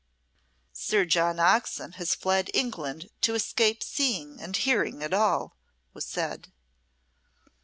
"Sir 0.73 1.05
John 1.05 1.39
Oxon 1.39 1.91
has 1.91 2.15
fled 2.15 2.49
England 2.55 3.11
to 3.21 3.35
escape 3.35 3.83
seeing 3.83 4.41
and 4.41 4.57
hearing 4.57 5.03
it 5.03 5.13
all," 5.13 5.55
was 5.93 6.07
said. 6.07 6.51